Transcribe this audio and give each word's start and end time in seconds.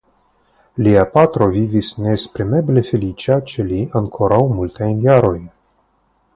Lia 0.85 1.03
patro 1.17 1.49
vivis 1.57 1.91
neesprimeble 2.05 2.85
feliĉa 2.89 3.39
ĉe 3.53 3.69
li 3.69 3.85
ankoraŭ 4.03 4.43
multajn 4.59 5.09
jarojn. 5.09 5.49